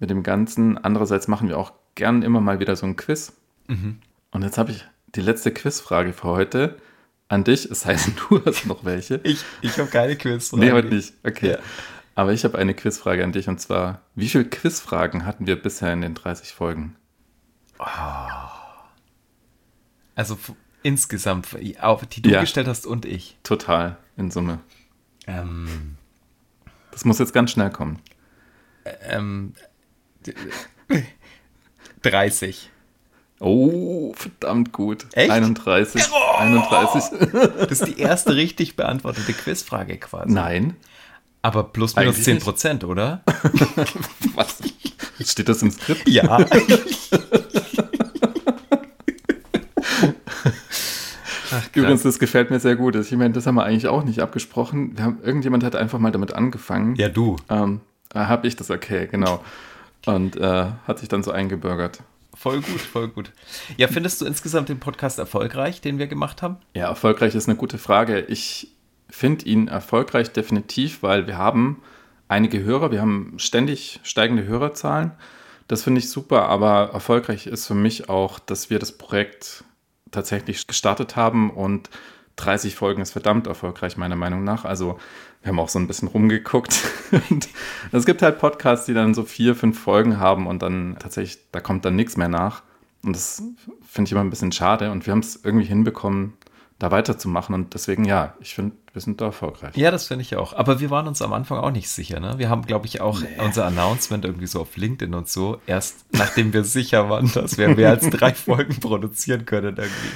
mit 0.00 0.10
dem 0.10 0.24
Ganzen. 0.24 0.76
Andererseits 0.76 1.28
machen 1.28 1.48
wir 1.48 1.56
auch 1.56 1.72
gern 1.94 2.22
immer 2.22 2.40
mal 2.40 2.58
wieder 2.58 2.74
so 2.74 2.86
ein 2.86 2.96
Quiz. 2.96 3.32
Mhm. 3.68 4.00
Und 4.32 4.42
jetzt 4.42 4.58
habe 4.58 4.72
ich 4.72 4.84
die 5.14 5.20
letzte 5.20 5.52
Quizfrage 5.52 6.12
für 6.12 6.28
heute 6.28 6.78
an 7.28 7.44
dich. 7.44 7.70
Es 7.70 7.86
heißt, 7.86 8.10
du 8.28 8.44
hast 8.44 8.66
noch 8.66 8.84
welche. 8.84 9.20
Ich, 9.22 9.44
ich 9.62 9.78
habe 9.78 9.88
keine 9.88 10.16
Quizfrage. 10.16 10.64
Nee, 10.64 10.72
heute 10.72 10.88
nicht. 10.88 11.12
Okay. 11.24 11.52
Ja. 11.52 11.58
Aber 12.18 12.32
ich 12.32 12.42
habe 12.42 12.58
eine 12.58 12.74
Quizfrage 12.74 13.22
an 13.22 13.30
dich 13.30 13.48
und 13.48 13.60
zwar: 13.60 14.02
Wie 14.16 14.28
viele 14.28 14.44
Quizfragen 14.44 15.24
hatten 15.24 15.46
wir 15.46 15.54
bisher 15.54 15.92
in 15.92 16.00
den 16.00 16.16
30 16.16 16.52
Folgen? 16.52 16.96
Oh. 17.78 17.84
Also 20.16 20.36
Insgesamt, 20.82 21.56
auch 21.80 22.04
die 22.04 22.20
du 22.20 22.30
ja. 22.30 22.40
gestellt 22.40 22.66
hast 22.66 22.86
und 22.86 23.04
ich. 23.04 23.36
Total, 23.44 23.98
in 24.16 24.32
Summe. 24.32 24.58
Ähm, 25.28 25.96
das 26.90 27.04
muss 27.04 27.20
jetzt 27.20 27.32
ganz 27.32 27.52
schnell 27.52 27.70
kommen. 27.70 28.00
Ähm, 29.02 29.54
30. 32.02 32.68
Oh, 33.38 34.12
verdammt 34.14 34.72
gut. 34.72 35.06
Echt? 35.12 35.30
31. 35.30 36.02
Oh! 36.10 36.36
31. 36.36 37.02
Das 37.60 37.70
ist 37.70 37.86
die 37.86 38.00
erste 38.00 38.34
richtig 38.34 38.74
beantwortete 38.74 39.32
Quizfrage 39.34 39.98
quasi. 39.98 40.32
Nein. 40.32 40.74
Aber 41.42 41.64
plus 41.64 41.94
minus 41.96 42.14
Eigentlich 42.14 42.24
10 42.24 42.38
Prozent, 42.40 42.84
oder? 42.84 43.22
Was? 44.34 44.58
Steht 45.24 45.48
das 45.48 45.62
im 45.62 45.70
Skript? 45.70 46.08
Ja. 46.08 46.46
Ach, 51.50 51.68
Übrigens, 51.74 52.02
das 52.02 52.18
gefällt 52.18 52.50
mir 52.50 52.60
sehr 52.60 52.76
gut. 52.76 52.94
Ich 52.96 53.10
meine, 53.12 53.32
das 53.32 53.46
haben 53.46 53.54
wir 53.54 53.64
eigentlich 53.64 53.88
auch 53.88 54.04
nicht 54.04 54.20
abgesprochen. 54.20 54.96
Haben, 55.00 55.18
irgendjemand 55.22 55.64
hat 55.64 55.76
einfach 55.76 55.98
mal 55.98 56.10
damit 56.10 56.34
angefangen. 56.34 56.94
Ja, 56.96 57.08
du. 57.08 57.36
Ähm, 57.48 57.80
habe 58.14 58.46
ich 58.46 58.56
das, 58.56 58.70
okay, 58.70 59.08
genau. 59.10 59.42
Und 60.06 60.36
äh, 60.36 60.66
hat 60.86 60.98
sich 60.98 61.08
dann 61.08 61.22
so 61.22 61.30
eingebürgert. 61.30 62.00
Voll 62.34 62.60
gut, 62.60 62.80
voll 62.80 63.08
gut. 63.08 63.32
Ja, 63.76 63.88
findest 63.88 64.20
du 64.20 64.26
insgesamt 64.26 64.68
den 64.68 64.78
Podcast 64.78 65.18
erfolgreich, 65.18 65.80
den 65.80 65.98
wir 65.98 66.06
gemacht 66.06 66.40
haben? 66.42 66.56
Ja, 66.74 66.86
erfolgreich 66.86 67.34
ist 67.34 67.48
eine 67.48 67.56
gute 67.56 67.78
Frage. 67.78 68.20
Ich 68.20 68.68
finde 69.10 69.46
ihn 69.46 69.68
erfolgreich 69.68 70.32
definitiv, 70.32 71.02
weil 71.02 71.26
wir 71.26 71.38
haben 71.38 71.82
einige 72.28 72.62
Hörer, 72.62 72.90
wir 72.90 73.00
haben 73.00 73.34
ständig 73.38 74.00
steigende 74.02 74.44
Hörerzahlen. 74.44 75.12
Das 75.66 75.82
finde 75.82 76.00
ich 76.00 76.10
super, 76.10 76.48
aber 76.48 76.90
erfolgreich 76.92 77.46
ist 77.46 77.66
für 77.66 77.74
mich 77.74 78.08
auch, 78.08 78.38
dass 78.38 78.70
wir 78.70 78.78
das 78.78 78.92
Projekt 78.92 79.64
tatsächlich 80.10 80.66
gestartet 80.66 81.16
haben 81.16 81.50
und 81.50 81.90
30 82.36 82.74
Folgen 82.74 83.02
ist 83.02 83.10
verdammt 83.10 83.46
erfolgreich, 83.46 83.96
meiner 83.96 84.16
Meinung 84.16 84.44
nach. 84.44 84.64
Also 84.64 84.98
wir 85.42 85.50
haben 85.50 85.60
auch 85.60 85.68
so 85.68 85.78
ein 85.78 85.86
bisschen 85.86 86.08
rumgeguckt. 86.08 86.80
es 87.92 88.06
gibt 88.06 88.22
halt 88.22 88.38
Podcasts, 88.38 88.86
die 88.86 88.94
dann 88.94 89.14
so 89.14 89.24
vier, 89.24 89.54
fünf 89.54 89.78
Folgen 89.78 90.18
haben 90.18 90.46
und 90.46 90.62
dann 90.62 90.96
tatsächlich, 90.98 91.38
da 91.52 91.60
kommt 91.60 91.84
dann 91.84 91.96
nichts 91.96 92.16
mehr 92.16 92.28
nach. 92.28 92.62
Und 93.02 93.14
das 93.14 93.42
finde 93.86 94.08
ich 94.08 94.12
immer 94.12 94.22
ein 94.22 94.30
bisschen 94.30 94.52
schade. 94.52 94.90
Und 94.90 95.06
wir 95.06 95.12
haben 95.12 95.20
es 95.20 95.40
irgendwie 95.44 95.66
hinbekommen, 95.66 96.34
da 96.78 96.90
weiterzumachen. 96.90 97.54
Und 97.54 97.74
deswegen, 97.74 98.04
ja, 98.04 98.34
ich 98.40 98.54
finde, 98.54 98.76
wir 98.92 99.02
sind 99.02 99.20
da 99.20 99.26
erfolgreich. 99.26 99.76
Ja, 99.76 99.90
das 99.90 100.06
finde 100.06 100.22
ich 100.22 100.36
auch. 100.36 100.52
Aber 100.52 100.80
wir 100.80 100.90
waren 100.90 101.08
uns 101.08 101.22
am 101.22 101.32
Anfang 101.32 101.58
auch 101.58 101.70
nicht 101.70 101.88
sicher. 101.88 102.20
Ne? 102.20 102.34
Wir 102.38 102.48
haben, 102.48 102.62
glaube 102.62 102.86
ich, 102.86 103.00
auch 103.00 103.20
nee. 103.20 103.28
unser 103.44 103.66
Announcement 103.66 104.24
irgendwie 104.24 104.46
so 104.46 104.60
auf 104.60 104.76
LinkedIn 104.76 105.14
und 105.14 105.28
so, 105.28 105.60
erst 105.66 106.06
nachdem 106.12 106.52
wir 106.52 106.64
sicher 106.64 107.10
waren, 107.10 107.30
dass 107.32 107.58
wir 107.58 107.68
mehr 107.68 107.90
als 107.90 108.08
drei 108.10 108.32
Folgen 108.34 108.78
produzieren 108.80 109.44
können, 109.44 109.76
irgendwie, 109.76 110.10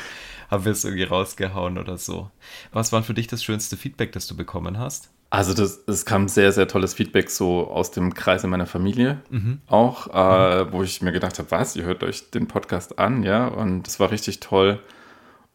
haben 0.50 0.64
wir 0.64 0.72
es 0.72 0.84
irgendwie 0.84 1.04
rausgehauen 1.04 1.78
oder 1.78 1.98
so. 1.98 2.30
Was 2.72 2.92
war 2.92 3.02
für 3.02 3.14
dich 3.14 3.26
das 3.26 3.42
schönste 3.42 3.76
Feedback, 3.76 4.12
das 4.12 4.26
du 4.26 4.36
bekommen 4.36 4.78
hast? 4.78 5.10
Also 5.30 5.54
das, 5.54 5.80
es 5.86 6.04
kam 6.04 6.28
sehr, 6.28 6.52
sehr 6.52 6.68
tolles 6.68 6.92
Feedback 6.92 7.30
so 7.30 7.66
aus 7.68 7.90
dem 7.90 8.12
Kreis 8.12 8.44
in 8.44 8.50
meiner 8.50 8.66
Familie 8.66 9.22
mhm. 9.30 9.62
auch, 9.66 10.08
äh, 10.12 10.64
mhm. 10.64 10.72
wo 10.72 10.82
ich 10.82 11.00
mir 11.00 11.10
gedacht 11.10 11.38
habe, 11.38 11.50
was, 11.50 11.74
ihr 11.74 11.84
hört 11.84 12.04
euch 12.04 12.30
den 12.30 12.48
Podcast 12.48 12.98
an, 12.98 13.22
ja, 13.22 13.48
und 13.48 13.88
es 13.88 13.98
war 13.98 14.10
richtig 14.10 14.40
toll. 14.40 14.78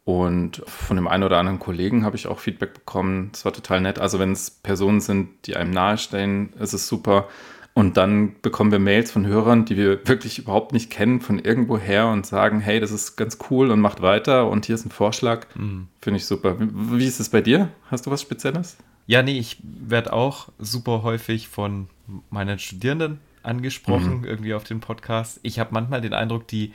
Und 0.08 0.64
von 0.68 0.96
dem 0.96 1.06
einen 1.06 1.24
oder 1.24 1.38
anderen 1.38 1.60
Kollegen 1.60 2.06
habe 2.06 2.16
ich 2.16 2.28
auch 2.28 2.40
Feedback 2.40 2.74
bekommen. 2.74 3.28
Das 3.34 3.44
war 3.44 3.52
total 3.52 3.82
nett. 3.82 4.00
Also 4.00 4.20
wenn 4.20 4.32
es 4.32 4.50
Personen 4.50 5.02
sind, 5.02 5.28
die 5.46 5.58
einem 5.58 5.72
nahestehen, 5.72 6.54
ist 6.62 6.72
es 6.72 6.88
super. 6.88 7.28
Und 7.74 7.98
dann 7.98 8.34
bekommen 8.42 8.72
wir 8.72 8.80
Mails 8.80 9.12
von 9.12 9.28
Hörern, 9.28 9.66
die 9.66 9.76
wir 9.76 10.08
wirklich 10.08 10.40
überhaupt 10.40 10.72
nicht 10.72 10.90
kennen, 10.90 11.20
von 11.20 11.40
irgendwo 11.40 11.78
her 11.78 12.08
und 12.08 12.26
sagen, 12.26 12.62
hey, 12.62 12.80
das 12.80 12.92
ist 12.92 13.18
ganz 13.18 13.38
cool 13.52 13.70
und 13.70 13.82
macht 13.82 14.02
weiter 14.02 14.50
und 14.50 14.66
hier 14.66 14.76
ist 14.76 14.86
ein 14.86 14.92
Vorschlag. 14.92 15.46
Mhm. 15.56 15.90
Finde 16.00 16.20
ich 16.20 16.26
super. 16.26 16.58
Wie, 16.58 16.70
wie 17.00 17.06
ist 17.06 17.20
es 17.20 17.28
bei 17.28 17.42
dir? 17.42 17.68
Hast 17.92 18.06
du 18.06 18.10
was 18.12 18.22
Spezielles? 18.22 18.78
Ja, 19.08 19.22
nee, 19.24 19.38
ich 19.38 19.58
werde 19.62 20.14
auch 20.14 20.48
super 20.58 21.04
häufig 21.04 21.50
von 21.50 21.90
meinen 22.30 22.60
Studierenden 22.60 23.20
angesprochen, 23.44 24.20
Mhm. 24.20 24.24
irgendwie 24.26 24.54
auf 24.54 24.64
den 24.64 24.80
Podcast. 24.80 25.42
Ich 25.44 25.60
habe 25.60 25.72
manchmal 25.74 26.00
den 26.00 26.14
Eindruck, 26.14 26.48
die 26.48 26.72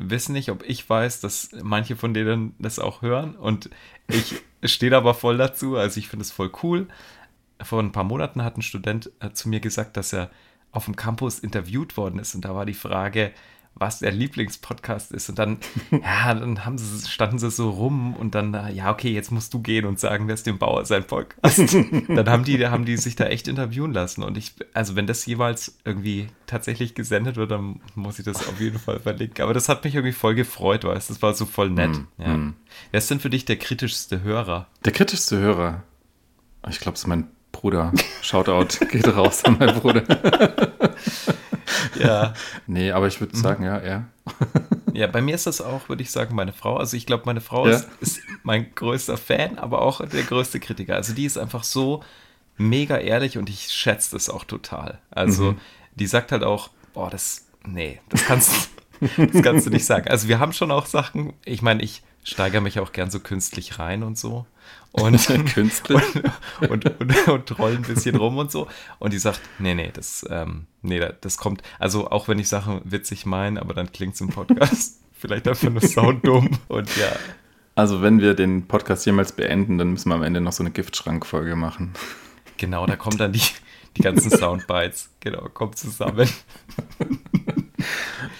wissen 0.00 0.32
nicht, 0.32 0.50
ob 0.50 0.62
ich 0.64 0.88
weiß, 0.88 1.20
dass 1.20 1.50
manche 1.62 1.96
von 1.96 2.14
denen 2.14 2.54
das 2.58 2.78
auch 2.78 3.02
hören. 3.02 3.36
Und 3.36 3.70
ich 4.08 4.42
stehe 4.64 4.96
aber 4.96 5.14
voll 5.14 5.36
dazu. 5.36 5.76
Also 5.76 5.98
ich 5.98 6.08
finde 6.08 6.24
es 6.24 6.32
voll 6.32 6.50
cool. 6.62 6.88
Vor 7.62 7.80
ein 7.80 7.92
paar 7.92 8.04
Monaten 8.04 8.42
hat 8.42 8.56
ein 8.56 8.62
Student 8.62 9.10
äh, 9.20 9.30
zu 9.32 9.48
mir 9.48 9.60
gesagt, 9.60 9.96
dass 9.96 10.12
er 10.12 10.30
auf 10.72 10.86
dem 10.86 10.96
Campus 10.96 11.38
interviewt 11.38 11.96
worden 11.96 12.18
ist. 12.18 12.34
Und 12.34 12.44
da 12.44 12.54
war 12.54 12.64
die 12.64 12.74
Frage, 12.74 13.32
was 13.74 14.00
der 14.00 14.12
Lieblingspodcast 14.12 15.12
ist. 15.12 15.30
Und 15.30 15.38
dann, 15.38 15.58
ja, 15.90 16.34
dann 16.34 16.64
haben 16.64 16.78
sie, 16.78 17.08
standen 17.08 17.38
sie 17.38 17.50
so 17.50 17.70
rum 17.70 18.14
und 18.14 18.34
dann, 18.34 18.52
ja, 18.74 18.90
okay, 18.90 19.10
jetzt 19.10 19.30
musst 19.30 19.54
du 19.54 19.60
gehen 19.60 19.86
und 19.86 19.98
sagen, 19.98 20.28
wer 20.28 20.34
ist 20.34 20.46
dem 20.46 20.58
Bauer 20.58 20.84
sein 20.84 21.04
Podcast. 21.04 21.58
dann 22.08 22.28
haben 22.28 22.44
die, 22.44 22.66
haben 22.66 22.84
die 22.84 22.96
sich 22.96 23.16
da 23.16 23.24
echt 23.24 23.48
interviewen 23.48 23.92
lassen. 23.92 24.22
Und 24.22 24.36
ich, 24.36 24.54
also 24.74 24.96
wenn 24.96 25.06
das 25.06 25.24
jeweils 25.26 25.78
irgendwie 25.84 26.28
tatsächlich 26.46 26.94
gesendet 26.94 27.36
wird, 27.36 27.50
dann 27.50 27.80
muss 27.94 28.18
ich 28.18 28.24
das 28.24 28.46
auf 28.46 28.60
jeden 28.60 28.78
Fall 28.78 29.00
verlinken. 29.00 29.42
Aber 29.42 29.54
das 29.54 29.68
hat 29.68 29.84
mich 29.84 29.94
irgendwie 29.94 30.12
voll 30.12 30.34
gefreut, 30.34 30.84
weißt 30.84 31.08
du, 31.08 31.14
das 31.14 31.22
war 31.22 31.34
so 31.34 31.46
voll 31.46 31.70
nett. 31.70 31.90
Mm, 31.90 32.22
ja. 32.22 32.36
mm. 32.36 32.54
Wer 32.90 32.98
ist 32.98 33.10
denn 33.10 33.20
für 33.20 33.30
dich 33.30 33.44
der 33.46 33.56
kritischste 33.56 34.22
Hörer? 34.22 34.66
Der 34.84 34.92
kritischste 34.92 35.38
Hörer. 35.38 35.82
Ich 36.68 36.80
glaube, 36.80 36.96
es 36.96 37.02
ist 37.02 37.06
mein 37.06 37.28
Bruder. 37.52 37.92
Shoutout 38.22 38.84
geht 38.86 39.08
raus 39.08 39.44
an 39.44 39.58
meinen 39.58 39.80
Bruder. 39.80 40.04
Ja. 42.00 42.34
Nee, 42.66 42.90
aber 42.92 43.06
ich 43.06 43.20
würde 43.20 43.36
sagen, 43.36 43.64
ja, 43.64 43.76
er. 43.78 44.04
Ja, 44.92 45.06
bei 45.06 45.20
mir 45.22 45.34
ist 45.36 45.46
das 45.46 45.60
auch, 45.60 45.88
würde 45.88 46.02
ich 46.02 46.10
sagen, 46.10 46.34
meine 46.34 46.52
Frau. 46.52 46.76
Also 46.76 46.96
ich 46.96 47.06
glaube, 47.06 47.22
meine 47.26 47.40
Frau 47.40 47.68
Ja. 47.68 47.76
ist, 47.76 47.88
ist 48.00 48.20
mein 48.42 48.74
größter 48.74 49.16
Fan, 49.16 49.56
aber 49.58 49.82
auch 49.82 50.04
der 50.04 50.22
größte 50.24 50.58
Kritiker. 50.58 50.96
Also 50.96 51.12
die 51.14 51.24
ist 51.26 51.38
einfach 51.38 51.62
so 51.62 52.02
mega 52.56 52.98
ehrlich 52.98 53.38
und 53.38 53.48
ich 53.48 53.70
schätze 53.70 54.10
das 54.12 54.28
auch 54.28 54.42
total. 54.44 54.98
Also 55.10 55.52
Mhm. 55.52 55.60
die 55.94 56.06
sagt 56.06 56.32
halt 56.32 56.42
auch, 56.42 56.70
boah, 56.92 57.08
das, 57.08 57.46
nee, 57.64 58.00
das 58.08 58.24
kannst, 58.24 58.70
das 59.16 59.42
kannst 59.42 59.66
du 59.66 59.70
nicht 59.70 59.86
sagen. 59.86 60.08
Also 60.08 60.26
wir 60.28 60.40
haben 60.40 60.52
schon 60.52 60.70
auch 60.72 60.86
Sachen, 60.86 61.32
ich 61.44 61.62
meine, 61.62 61.82
ich 61.82 62.02
steigere 62.24 62.60
mich 62.60 62.78
auch 62.80 62.92
gern 62.92 63.10
so 63.10 63.20
künstlich 63.20 63.78
rein 63.78 64.02
und 64.02 64.18
so. 64.18 64.46
Und, 64.92 65.24
Künstlich. 65.54 66.02
und, 66.60 66.70
und, 66.84 67.00
und, 67.00 67.28
und 67.28 67.58
roll 67.58 67.72
ein 67.76 67.82
bisschen 67.82 68.16
rum 68.16 68.38
und 68.38 68.50
so. 68.50 68.66
Und 68.98 69.12
die 69.12 69.18
sagt, 69.18 69.40
nee, 69.60 69.74
nee, 69.74 69.90
das, 69.92 70.26
ähm, 70.28 70.66
nee, 70.82 70.98
da- 70.98 71.12
das 71.20 71.36
kommt, 71.36 71.62
also 71.78 72.10
auch 72.10 72.26
wenn 72.28 72.38
ich 72.40 72.48
Sachen 72.48 72.80
witzig 72.84 73.24
meine, 73.24 73.60
aber 73.60 73.72
dann 73.74 73.92
klingt 73.92 74.14
es 74.14 74.20
im 74.20 74.28
Podcast 74.30 75.00
vielleicht 75.12 75.46
einfach 75.46 75.70
nur 75.70 75.80
sounddumm. 75.82 76.50
Und 76.68 76.96
ja, 76.96 77.12
Also, 77.76 78.02
wenn 78.02 78.20
wir 78.20 78.34
den 78.34 78.66
Podcast 78.66 79.06
jemals 79.06 79.30
beenden, 79.32 79.78
dann 79.78 79.90
müssen 79.92 80.08
wir 80.08 80.16
am 80.16 80.24
Ende 80.24 80.40
noch 80.40 80.52
so 80.52 80.62
eine 80.64 80.72
Giftschrankfolge 80.72 81.54
machen. 81.56 81.92
genau, 82.56 82.84
da 82.86 82.96
kommen 82.96 83.16
dann 83.16 83.32
die, 83.32 83.42
die 83.96 84.02
ganzen 84.02 84.30
Soundbites, 84.30 85.10
genau, 85.20 85.48
kommt 85.54 85.78
zusammen. 85.78 86.28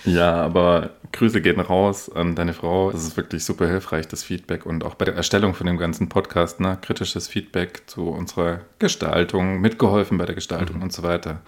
Ja, 0.04 0.34
aber 0.42 0.90
Grüße 1.20 1.42
gehen 1.42 1.60
raus 1.60 2.10
an 2.10 2.34
deine 2.34 2.54
Frau. 2.54 2.90
Es 2.90 3.04
ist 3.04 3.14
wirklich 3.14 3.44
super 3.44 3.66
hilfreich, 3.66 4.08
das 4.08 4.22
Feedback 4.22 4.64
und 4.64 4.84
auch 4.84 4.94
bei 4.94 5.04
der 5.04 5.16
Erstellung 5.16 5.52
von 5.52 5.66
dem 5.66 5.76
ganzen 5.76 6.08
Podcast, 6.08 6.60
ne, 6.60 6.78
kritisches 6.80 7.28
Feedback 7.28 7.82
zu 7.88 8.08
unserer 8.08 8.60
Gestaltung, 8.78 9.60
mitgeholfen 9.60 10.16
bei 10.16 10.24
der 10.24 10.34
Gestaltung 10.34 10.80
und 10.80 10.94
so 10.94 11.02
weiter. 11.02 11.42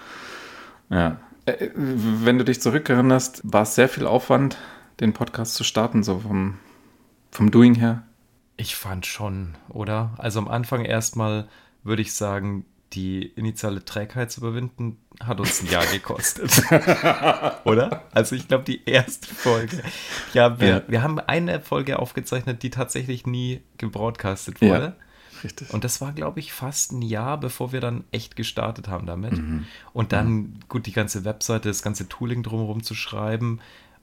Ja. 0.91 1.17
Äh, 1.47 1.71
Wenn 1.75 2.37
du 2.37 2.45
dich 2.45 2.61
zurückerinnerst, 2.61 3.41
war 3.45 3.63
es 3.63 3.75
sehr 3.75 3.89
viel 3.89 4.07
Aufwand, 4.07 4.59
den 5.01 5.15
Podcast 5.15 5.55
zu 5.55 5.65
starten, 5.65 6.03
so 6.03 6.19
vom, 6.19 6.59
vom 7.31 7.51
Doing 7.51 7.75
her? 7.75 8.03
Ich 8.59 8.77
fand 8.77 9.07
schon, 9.07 9.55
oder? 9.71 10.11
Also 10.19 10.39
am 10.39 10.49
Anfang 10.49 10.85
erstmal 10.85 11.49
würde 11.83 12.03
ich 12.03 12.13
sagen, 12.13 12.67
die 12.95 13.23
initiale 13.27 13.85
Trägheit 13.85 14.31
zu 14.31 14.41
überwinden, 14.41 14.99
hat 15.23 15.41
uns 15.41 15.63
ein 15.63 15.71
Jahr 15.71 15.87
gekostet. 15.87 16.63
oder? 17.65 18.03
Also 18.13 18.37
ich 18.37 18.49
glaube, 18.49 18.65
die 18.65 18.85
erste 18.85 19.33
Folge. 19.35 19.83
Ja, 20.35 20.61
wir, 20.61 20.69
Ja. 20.69 20.83
wir 20.89 21.03
haben 21.03 21.19
eine 21.21 21.61
Folge 21.61 21.99
aufgezeichnet, 21.99 22.63
die 22.63 22.71
tatsächlich 22.71 23.27
nie 23.27 23.63
gebroadcastet 23.79 24.61
Ja. 24.61 24.69
wurde. 24.69 24.97
Richtig. 25.45 25.73
Und 25.75 25.83
das 25.85 26.01
war, 26.01 26.13
glaube 26.13 26.39
ich, 26.39 26.53
fast 26.53 26.93
ein 26.93 27.03
Jahr, 27.03 27.39
bevor 27.39 27.73
wir 27.73 27.81
dann 27.81 28.05
echt 28.13 28.37
gestartet 28.37 28.87
haben 28.89 29.07
damit. 29.07 29.33
Mhm. 29.33 29.67
Und 29.93 30.13
dann, 30.13 30.61
gut, 30.69 30.87
die 30.87 30.93
ganze 30.93 31.25
Webseite, 31.25 31.69
das 31.69 31.83
ganze 31.83 32.09
Tooling 32.09 32.43
drumherum 32.45 32.83
zu 32.85 32.95
schreiben 32.95 33.59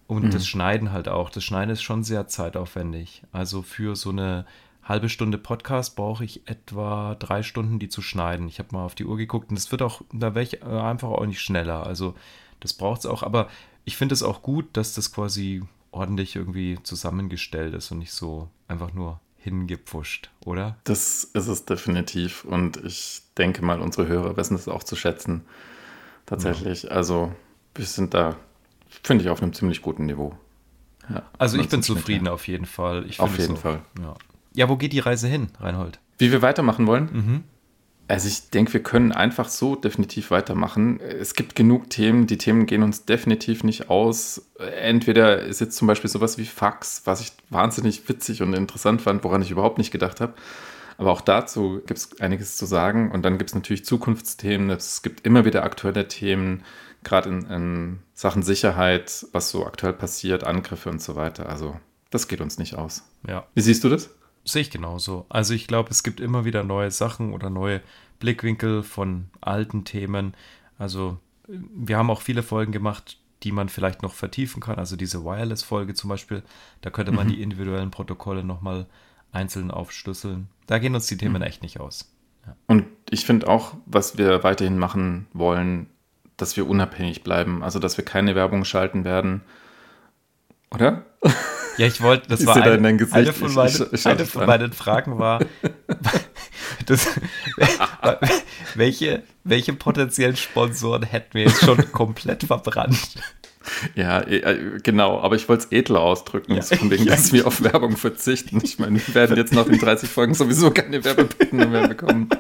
und 0.05 0.25
Mhm. 0.25 0.31
das 0.31 0.47
Schneiden 0.47 0.91
halt 0.91 1.07
auch. 1.07 1.29
Das 1.29 1.45
Schneiden 1.45 1.69
ist 1.71 1.81
schon 1.81 2.03
sehr 2.03 2.27
zeitaufwendig. 2.27 3.21
Also 3.31 3.61
für 3.61 3.95
so 3.95 4.09
eine 4.09 4.45
halbe 4.89 5.07
Stunde 5.07 5.37
Podcast 5.37 5.95
brauche 5.95 6.25
ich 6.25 6.47
etwa 6.47 7.15
drei 7.15 7.43
Stunden, 7.43 7.79
die 7.79 7.89
zu 7.89 8.01
schneiden. 8.01 8.47
Ich 8.47 8.59
habe 8.59 8.75
mal 8.75 8.83
auf 8.83 8.95
die 8.95 9.05
Uhr 9.05 9.17
geguckt 9.17 9.51
und 9.51 9.57
es 9.57 9.71
wird 9.71 9.81
auch, 9.81 10.01
da 10.11 10.35
wäre 10.35 10.43
ich 10.43 10.61
äh, 10.61 10.65
einfach 10.65 11.09
auch 11.09 11.25
nicht 11.25 11.41
schneller. 11.41 11.85
Also 11.85 12.15
das 12.59 12.73
braucht 12.73 12.99
es 12.99 13.05
auch. 13.05 13.23
Aber 13.23 13.47
ich 13.85 13.95
finde 13.95 14.13
es 14.13 14.23
auch 14.23 14.41
gut, 14.41 14.65
dass 14.73 14.93
das 14.93 15.13
quasi 15.13 15.61
ordentlich 15.91 16.35
irgendwie 16.35 16.77
zusammengestellt 16.83 17.73
ist 17.73 17.91
und 17.91 17.99
nicht 17.99 18.11
so 18.11 18.49
einfach 18.67 18.93
nur 18.93 19.19
hingepfuscht, 19.37 20.29
oder? 20.45 20.77
Das 20.83 21.23
ist 21.23 21.47
es 21.47 21.65
definitiv. 21.65 22.43
Und 22.43 22.77
ich 22.83 23.21
denke 23.37 23.63
mal, 23.63 23.79
unsere 23.81 24.07
Hörer 24.07 24.37
wissen 24.37 24.55
es 24.55 24.67
auch 24.67 24.83
zu 24.83 24.95
schätzen. 24.95 25.45
Tatsächlich. 26.25 26.91
Also, 26.91 27.31
wir 27.73 27.85
sind 27.85 28.13
da, 28.13 28.35
finde 29.03 29.23
ich, 29.23 29.29
auf 29.29 29.41
einem 29.41 29.53
ziemlich 29.53 29.81
guten 29.81 30.05
Niveau. 30.05 30.37
Ja, 31.09 31.23
Also 31.37 31.57
ich 31.57 31.69
bin 31.69 31.81
zufrieden 31.81 32.27
auf 32.27 32.47
jeden 32.47 32.65
Fall. 32.65 33.05
Ich 33.07 33.19
Auf 33.19 33.37
jeden 33.39 33.55
es 33.55 33.61
Fall. 33.61 33.81
Ja. 33.99 34.15
Ja, 34.53 34.69
wo 34.69 34.77
geht 34.77 34.93
die 34.93 34.99
Reise 34.99 35.27
hin, 35.27 35.47
Reinhold? 35.59 35.99
Wie 36.17 36.31
wir 36.31 36.41
weitermachen 36.41 36.87
wollen? 36.87 37.09
Mhm. 37.11 37.43
Also 38.09 38.27
ich 38.27 38.49
denke, 38.49 38.73
wir 38.73 38.81
können 38.81 39.11
einfach 39.11 39.49
so 39.49 39.75
definitiv 39.75 40.31
weitermachen. 40.31 40.99
Es 40.99 41.35
gibt 41.35 41.55
genug 41.55 41.91
Themen, 41.91 42.25
die 42.25 42.39
Themen 42.39 42.65
gehen 42.65 42.81
uns 42.81 43.05
definitiv 43.05 43.63
nicht 43.63 43.91
aus. 43.91 44.49
Entweder 44.81 45.43
ist 45.43 45.61
jetzt 45.61 45.77
zum 45.77 45.87
Beispiel 45.87 46.09
sowas 46.09 46.39
wie 46.39 46.45
Fax, 46.45 47.03
was 47.05 47.21
ich 47.21 47.33
wahnsinnig 47.51 48.09
witzig 48.09 48.41
und 48.41 48.55
interessant 48.55 49.03
fand, 49.03 49.23
woran 49.23 49.43
ich 49.43 49.51
überhaupt 49.51 49.77
nicht 49.77 49.91
gedacht 49.91 50.21
habe. 50.21 50.33
Aber 50.97 51.11
auch 51.11 51.21
dazu 51.21 51.81
gibt 51.85 51.99
es 51.99 52.19
einiges 52.19 52.57
zu 52.57 52.65
sagen. 52.65 53.11
Und 53.11 53.23
dann 53.23 53.37
gibt 53.37 53.51
es 53.51 53.55
natürlich 53.55 53.85
Zukunftsthemen. 53.85 54.71
Es 54.71 55.03
gibt 55.03 55.25
immer 55.25 55.45
wieder 55.45 55.63
aktuelle 55.63 56.07
Themen, 56.07 56.63
gerade 57.03 57.29
in, 57.29 57.45
in 57.45 57.99
Sachen 58.15 58.41
Sicherheit, 58.41 59.27
was 59.33 59.51
so 59.51 59.67
aktuell 59.67 59.93
passiert, 59.93 60.43
Angriffe 60.43 60.89
und 60.89 61.01
so 61.01 61.15
weiter. 61.15 61.47
Also 61.47 61.79
das 62.09 62.27
geht 62.27 62.41
uns 62.41 62.57
nicht 62.57 62.73
aus. 62.73 63.03
Ja, 63.27 63.45
Wie 63.53 63.61
siehst 63.61 63.83
du 63.83 63.89
das? 63.89 64.09
Sehe 64.51 64.61
ich 64.63 64.71
genauso. 64.71 65.25
Also 65.29 65.53
ich 65.53 65.67
glaube, 65.67 65.89
es 65.91 66.03
gibt 66.03 66.19
immer 66.19 66.45
wieder 66.45 66.63
neue 66.63 66.91
Sachen 66.91 67.33
oder 67.33 67.49
neue 67.49 67.81
Blickwinkel 68.19 68.83
von 68.83 69.29
alten 69.41 69.85
Themen. 69.85 70.33
Also 70.77 71.17
wir 71.47 71.97
haben 71.97 72.09
auch 72.09 72.21
viele 72.21 72.43
Folgen 72.43 72.71
gemacht, 72.71 73.17
die 73.43 73.51
man 73.51 73.69
vielleicht 73.69 74.01
noch 74.01 74.13
vertiefen 74.13 74.61
kann. 74.61 74.77
Also 74.77 74.95
diese 74.95 75.23
Wireless-Folge 75.23 75.93
zum 75.93 76.09
Beispiel, 76.09 76.43
da 76.81 76.89
könnte 76.89 77.11
man 77.11 77.27
die 77.27 77.41
individuellen 77.41 77.91
Protokolle 77.91 78.43
nochmal 78.43 78.85
einzeln 79.31 79.71
aufschlüsseln. 79.71 80.47
Da 80.67 80.79
gehen 80.79 80.95
uns 80.95 81.07
die 81.07 81.17
Themen 81.17 81.41
echt 81.41 81.63
nicht 81.63 81.79
aus. 81.79 82.11
Und 82.67 82.85
ich 83.09 83.25
finde 83.25 83.47
auch, 83.47 83.75
was 83.85 84.17
wir 84.17 84.43
weiterhin 84.43 84.77
machen 84.77 85.27
wollen, 85.33 85.87
dass 86.37 86.57
wir 86.57 86.67
unabhängig 86.67 87.23
bleiben. 87.23 87.63
Also, 87.63 87.79
dass 87.79 87.97
wir 87.97 88.05
keine 88.05 88.35
Werbung 88.35 88.65
schalten 88.65 89.03
werden. 89.03 89.41
Oder? 90.71 91.05
Ja, 91.77 91.87
ich 91.87 92.01
wollte, 92.01 92.27
das 92.27 92.41
Ich 92.41 92.45
war 92.47 92.55
eine, 92.57 92.73
eine 93.11 93.33
von 93.33 93.53
meinen, 93.53 93.67
ich- 93.69 93.93
ich 93.93 94.05
eine 94.05 94.25
von 94.25 94.45
meinen 94.45 94.73
Fragen 94.73 95.17
war, 95.17 95.39
das, 96.85 97.07
welche, 98.75 99.23
welche 99.43 99.73
potenziellen 99.73 100.35
Sponsoren 100.35 101.03
hätten 101.03 101.33
wir 101.33 101.43
jetzt 101.43 101.63
schon 101.63 101.91
komplett 101.91 102.43
verbrannt? 102.43 102.97
Ja, 103.93 104.21
äh, 104.21 104.79
genau. 104.83 105.21
Aber 105.21 105.35
ich 105.35 105.47
wollte 105.47 105.65
es 105.65 105.71
edler 105.71 105.99
ausdrücken, 106.01 106.55
Ja. 106.55 106.61
von 106.61 106.89
wegen, 106.89 107.03
Ja. 107.05 107.11
dass 107.11 107.31
wir 107.31 107.45
auf 107.45 107.61
Werbung 107.61 107.97
verzichten. 107.97 108.59
Ich 108.63 108.79
meine, 108.79 108.99
wir 109.05 109.13
werden 109.15 109.37
jetzt 109.37 109.53
nach 109.53 109.65
den 109.65 109.77
30 109.79 110.09
Folgen 110.09 110.33
sowieso 110.33 110.71
keine 110.71 111.03
Werbepartner 111.03 111.67
mehr 111.67 111.87
bekommen. 111.87 112.29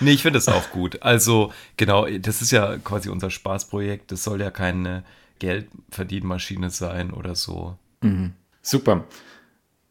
Nee, 0.00 0.10
ich 0.10 0.22
finde 0.22 0.38
das 0.38 0.48
auch 0.48 0.70
gut. 0.70 1.00
Also, 1.02 1.52
genau, 1.76 2.06
das 2.18 2.42
ist 2.42 2.50
ja 2.50 2.76
quasi 2.78 3.08
unser 3.08 3.30
Spaßprojekt. 3.30 4.10
Das 4.10 4.24
soll 4.24 4.40
ja 4.40 4.50
keine 4.50 5.04
Geldverdienmaschine 5.38 6.70
sein 6.70 7.12
oder 7.12 7.34
so. 7.34 7.76
Super. 8.62 9.04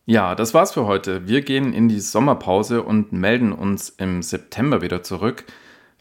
Ja, 0.06 0.36
das 0.36 0.54
war's 0.54 0.74
für 0.74 0.86
heute. 0.86 1.28
Wir 1.28 1.42
gehen 1.42 1.74
in 1.74 1.88
die 1.88 2.00
Sommerpause 2.00 2.84
und 2.84 3.14
melden 3.14 3.54
uns 3.54 3.90
im 3.90 4.22
September 4.22 4.82
wieder 4.82 5.02
zurück. 5.04 5.46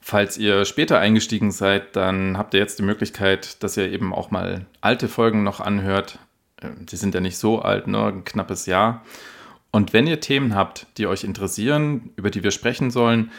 Falls 0.01 0.37
ihr 0.37 0.65
später 0.65 0.99
eingestiegen 0.99 1.53
seid, 1.53 1.95
dann 1.95 2.37
habt 2.37 2.55
ihr 2.55 2.61
jetzt 2.61 2.79
die 2.81 2.83
Möglichkeit, 2.83 3.63
dass 3.63 3.77
ihr 3.77 3.91
eben 3.93 4.13
auch 4.13 4.33
mal 4.33 4.67
alte 4.81 5.07
Folgen 5.07 5.45
noch 5.45 5.61
anhört. 5.61 6.19
Äh, 6.61 6.71
Die 6.81 6.97
sind 6.97 7.15
ja 7.15 7.21
nicht 7.21 7.39
so 7.39 7.63
alt, 7.63 7.87
nur 7.87 8.09
ein 8.09 8.25
knappes 8.25 8.67
Jahr. 8.67 9.05
Und 9.71 9.93
wenn 9.93 10.09
ihr 10.09 10.19
Themen 10.21 10.55
habt, 10.57 10.87
die 10.99 11.07
euch 11.07 11.23
interessieren, 11.23 12.11
über 12.17 12.31
die 12.31 12.43
wir 12.43 12.51
sprechen 12.51 12.91
sollen, 12.91 13.31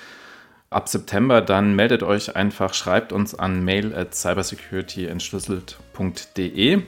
ab 0.73 0.89
September, 0.89 1.41
dann 1.41 1.75
meldet 1.75 2.01
euch 2.03 2.35
einfach, 2.35 2.73
schreibt 2.73 3.13
uns 3.13 3.35
an 3.35 3.63
mail 3.63 3.95
at 3.95 4.15
cybersecurityentschlüsselt.de. 4.15 6.81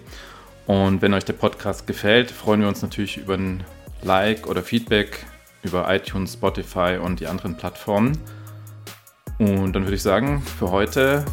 Und 0.68 1.02
wenn 1.02 1.14
euch 1.14 1.26
der 1.26 1.34
Podcast 1.34 1.88
gefällt, 1.88 2.32
freuen 2.32 2.62
wir 2.62 2.68
uns 2.68 2.82
natürlich 2.82 3.18
über 3.18 3.36
ein 3.36 3.64
Like 4.02 4.48
oder 4.48 4.64
Feedback 4.64 5.26
über 5.64 5.94
iTunes, 5.94 6.34
Spotify 6.34 6.98
und 7.02 7.20
die 7.20 7.28
anderen 7.28 7.58
Plattformen. 7.58 8.18
Und 9.40 9.74
dann 9.74 9.84
würde 9.84 9.96
ich 9.96 10.04
sagen, 10.04 10.42
für 10.42 10.72
heute 10.72 11.26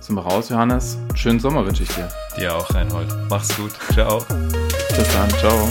sind 0.00 0.14
wir 0.14 0.22
raus, 0.22 0.50
Johannes. 0.50 0.98
Schönen 1.14 1.40
Sommer 1.40 1.66
wünsche 1.66 1.82
ich 1.82 1.88
dir. 1.90 2.08
Dir 2.36 2.54
auch, 2.54 2.72
Reinhold. 2.74 3.08
Mach's 3.28 3.56
gut. 3.56 3.72
Ciao. 3.92 4.24
Bis 4.96 5.12
dann. 5.12 5.28
Ciao. 5.30 5.68